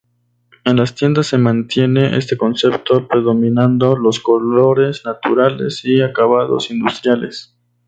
En 0.65 0.77
las 0.77 0.95
tiendas 0.95 1.27
se 1.27 1.37
mantiene 1.37 2.17
este 2.17 2.35
concepto, 2.35 3.07
predominando 3.07 3.95
los 3.95 4.19
colores 4.19 5.03
naturales 5.05 5.85
y 5.85 6.01
acabados 6.01 6.71
industriales. 6.71 7.55